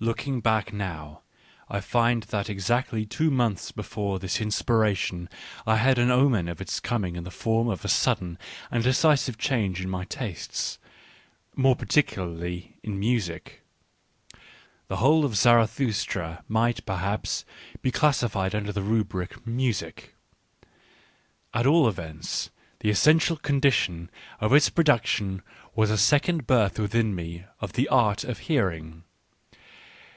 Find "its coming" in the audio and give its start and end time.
6.60-7.16